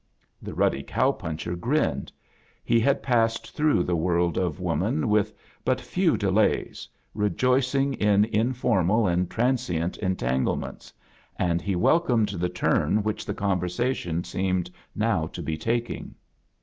The 0.41 0.55
ruddy 0.55 0.81
cow 0.81 1.11
puncher 1.11 1.55
grinned. 1.55 2.11
He 2.63 2.75
■ 2.77 2.77
\V 2.79 2.83
had 2.83 3.03
passed 3.03 3.55
throagh 3.55 3.85
the 3.85 3.95
world 3.95 4.35
of 4.35 4.59
woman 4.59 5.01
^ 5.01 5.01
t 5.01 5.07
^ 5.07 5.11
i^h 5.21 5.31
but 5.63 5.79
few 5.79 6.17
delays, 6.17 6.87
rejoicing 7.13 7.93
in 7.93 8.25
informal 8.25 9.05
and 9.05 9.29
transient 9.29 9.97
entanglements, 9.99 10.91
and 11.37 11.61
he 11.61 11.75
wel 11.75 11.99
comed 11.99 12.29
the 12.29 12.49
turn 12.49 13.03
which 13.03 13.27
the 13.27 13.35
conversation 13.35 14.23
Beemed 14.23 14.71
now 14.95 15.27
to 15.27 15.41
be 15.43 15.55
taking. 15.55 16.15